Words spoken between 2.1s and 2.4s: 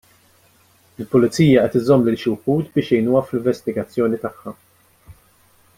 xi